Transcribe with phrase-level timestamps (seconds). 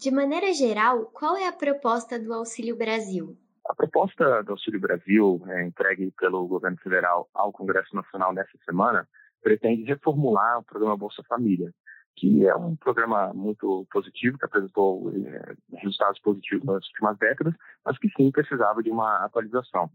[0.00, 3.36] De maneira geral, qual é a proposta do Auxílio Brasil?
[3.68, 9.06] A proposta do Auxílio Brasil, é, entregue pelo governo federal ao Congresso Nacional nesta semana,
[9.42, 11.70] pretende reformular o programa Bolsa Família,
[12.16, 17.52] que é um programa muito positivo, que apresentou é, resultados positivos nas últimas décadas,
[17.84, 19.90] mas que sim precisava de uma atualização.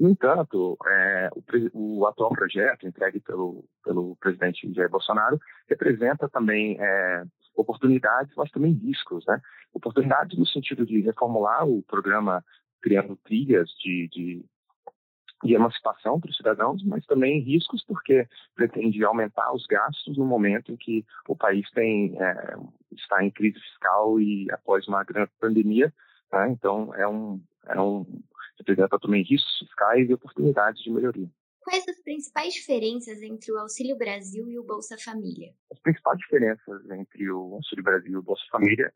[0.00, 1.28] No entanto, é,
[1.74, 5.38] o, o, atual projeto, entregue pelo, pelo presidente Jair Bolsonaro,
[5.68, 9.24] representa também é, oportunidades, mas também riscos.
[9.26, 9.40] Né?
[9.72, 12.44] Oportunidades no sentido de reformular o programa
[12.82, 14.44] criando trilhas de, de,
[15.42, 20.72] de emancipação para os cidadãos, mas também riscos porque pretende aumentar os gastos no momento
[20.72, 22.56] em que o país tem, é,
[22.92, 25.92] está em crise fiscal e após uma grande pandemia.
[26.32, 26.50] Né?
[26.50, 28.04] Então, é um, é um
[28.58, 31.28] representa também riscos fiscais e oportunidades de melhoria.
[31.64, 35.50] Quais as principais diferenças entre o Auxílio Brasil e o Bolsa Família?
[35.72, 38.92] As principais diferenças entre o Auxílio Brasil e o Bolsa Família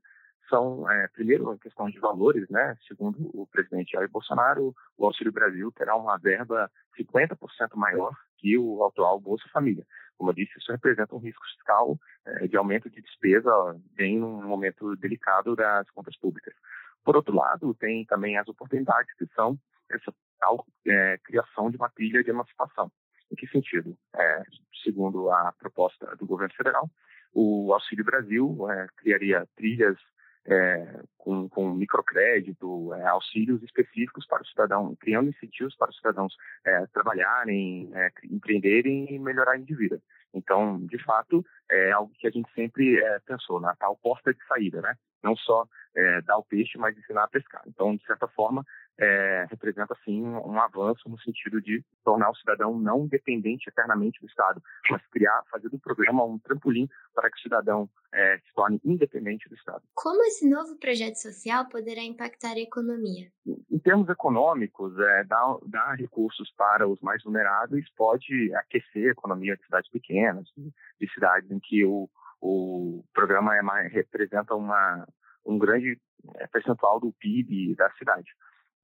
[0.51, 2.77] são, é, primeiro, a questão de valores, né?
[2.87, 7.39] Segundo o presidente Jair Bolsonaro, o Auxílio Brasil terá uma verba 50%
[7.75, 9.87] maior que o atual Bolsa Família.
[10.19, 13.51] Como eu disse, isso representa um risco fiscal é, de aumento de despesa
[13.97, 16.55] bem num momento delicado das contas públicas.
[17.05, 19.59] Por outro lado, tem também as oportunidades que são
[19.91, 22.91] essa tal é, criação de uma trilha de emancipação.
[23.31, 23.97] Em que sentido?
[24.15, 24.43] É,
[24.83, 26.91] segundo a proposta do governo federal,
[27.33, 29.99] o Auxílio Brasil é, criaria trilhas
[30.47, 36.35] é, com, com, microcrédito, é, auxílios específicos para o cidadão, criando incentivos para os cidadãos
[36.65, 40.01] é, trabalharem, é, empreenderem e melhorarem de vida.
[40.35, 44.47] Então, de fato, é algo que a gente sempre é, pensou, na tal porta de
[44.47, 44.95] saída, né?
[45.23, 47.63] Não só é, dar o peixe, mas ensinar a pescar.
[47.67, 48.65] Então, de certa forma,
[49.01, 54.27] é, representa, assim, um avanço no sentido de tornar o cidadão não dependente eternamente do
[54.27, 58.81] Estado, mas criar, fazer do programa um trampolim para que o cidadão é, se torne
[58.85, 59.83] independente do Estado.
[59.95, 63.31] Como esse novo projeto social poderá impactar a economia?
[63.47, 69.57] Em termos econômicos, é, dar, dar recursos para os mais vulneráveis pode aquecer a economia
[69.57, 72.09] de cidades pequenas, de, de cidades em que o,
[72.41, 75.07] o programa é mais, representa uma,
[75.47, 76.01] um grande
[76.37, 78.29] é, percentual do PIB da cidade.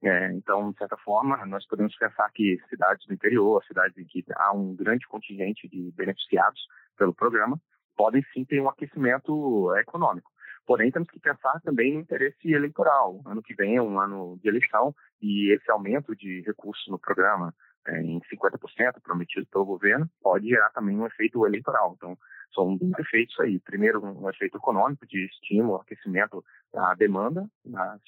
[0.04, 4.22] É, então, de certa forma, nós podemos pensar que cidades do interior, cidades em que
[4.36, 6.60] há um grande contingente de beneficiados
[6.98, 7.58] pelo programa,
[7.96, 10.30] podem sim ter um aquecimento econômico.
[10.66, 13.22] Porém, temos que pensar também no interesse eleitoral.
[13.24, 17.54] Ano que vem é um ano de eleição e esse aumento de recursos no programa
[17.86, 21.94] é, em 50% prometido pelo governo pode gerar também um efeito eleitoral.
[21.96, 22.16] Então,
[22.54, 23.58] são dois efeitos aí.
[23.60, 28.00] Primeiro, um efeito econômico de estímulo, aquecimento da demanda nas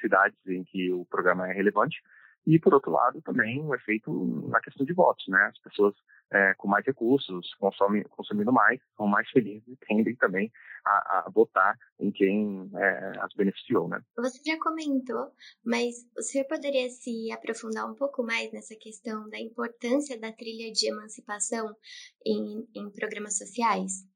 [0.00, 2.00] cidades em que o programa é relevante,
[2.46, 4.12] e, por outro lado, também um efeito
[4.48, 5.46] na questão de votos, né?
[5.46, 5.94] As pessoas
[6.30, 10.52] é, com mais recursos, consomem, consumindo mais, são mais felizes e tendem também
[10.84, 10.90] a,
[11.26, 13.98] a votar em quem é, as beneficiou, né?
[14.18, 15.32] Você já comentou,
[15.64, 20.70] mas o senhor poderia se aprofundar um pouco mais nessa questão da importância da trilha
[20.70, 21.74] de emancipação
[22.26, 24.06] em, em programas sociais?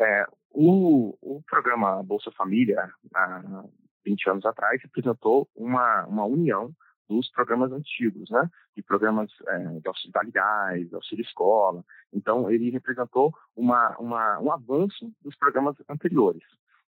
[0.00, 3.64] É, o, o programa Bolsa Família, há
[4.06, 6.70] 20 anos atrás, representou uma, uma união
[7.08, 8.48] dos programas antigos, né?
[8.76, 11.84] De programas é, de auxiliaridade, auxílio escola.
[12.12, 16.42] Então, ele representou uma, uma, um avanço dos programas anteriores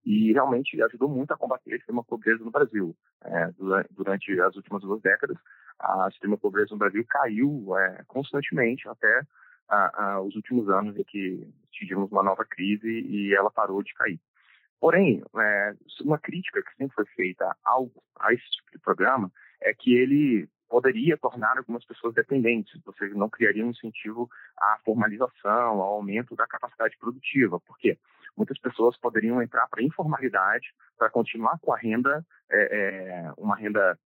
[0.05, 2.97] e realmente ajudou muito a combater a extrema pobreza no Brasil.
[3.25, 3.51] É,
[3.91, 5.37] durante as últimas duas décadas,
[5.78, 9.23] a extrema pobreza no Brasil caiu é, constantemente até
[9.69, 13.93] a, a, os últimos anos em que tivemos uma nova crise e ela parou de
[13.95, 14.19] cair.
[14.81, 17.91] Porém, é, uma crítica que sempre foi feita ao,
[18.21, 19.31] a esse tipo de programa
[19.61, 25.81] é que ele poderia tornar algumas pessoas dependentes, você não criaria um incentivo à formalização,
[25.81, 27.99] ao aumento da capacidade produtiva, porque
[28.37, 33.56] muitas pessoas poderiam entrar para a informalidade para continuar com a renda, é, é, uma
[33.56, 33.99] renda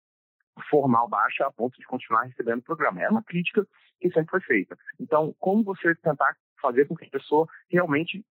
[0.69, 3.01] formal baixa a ponto de continuar recebendo o programa.
[3.01, 3.65] É uma crítica
[3.99, 4.77] que sempre foi feita.
[4.99, 8.23] Então, como você tentar fazer com que a pessoa realmente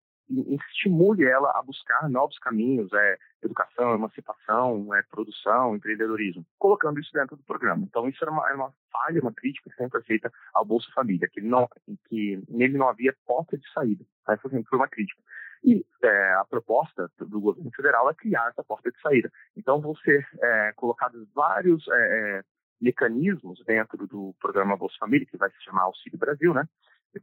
[0.55, 7.35] estimule ela a buscar novos caminhos, é, educação, emancipação, é, produção, empreendedorismo, colocando isso dentro
[7.35, 7.83] do programa.
[7.83, 11.41] Então, isso era uma, era uma falha, uma crítica sempre feita ao Bolsa Família, que,
[11.41, 11.67] não,
[12.07, 14.05] que nele não havia porta de saída.
[14.27, 15.21] Essa sempre foi uma crítica.
[15.63, 19.31] E é, a proposta do governo federal é criar essa porta de saída.
[19.55, 21.93] Então, vão ser é, colocados vários é,
[22.39, 22.43] é,
[22.79, 26.67] mecanismos dentro do programa Bolsa Família, que vai se chamar Auxílio Brasil, né?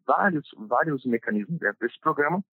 [0.07, 2.45] Vários, vários mecanismos dentro desse programa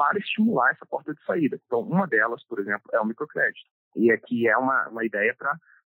[0.00, 1.60] para estimular essa porta de saída.
[1.66, 3.68] Então, uma delas, por exemplo, é o microcrédito.
[3.94, 5.36] E aqui é uma, uma ideia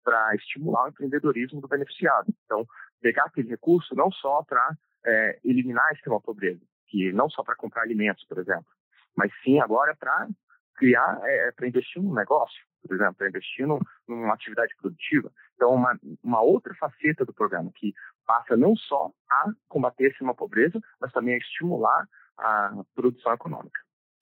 [0.04, 2.28] para estimular o empreendedorismo do beneficiado.
[2.44, 2.68] Então,
[3.02, 4.76] pegar aquele recurso não só para
[5.06, 8.66] é, eliminar a extrema pobreza, que não só para comprar alimentos, por exemplo,
[9.16, 10.28] mas sim agora para
[10.76, 13.80] criar é, para investir num negócio, por exemplo, para investir num,
[14.10, 15.32] numa atividade produtiva.
[15.56, 17.94] Então, uma, uma outra faceta do programa que
[18.28, 22.06] passa não só a combater a extrema pobreza, mas também a estimular
[22.38, 23.80] a produção econômica.